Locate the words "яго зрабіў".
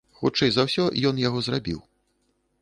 1.27-1.79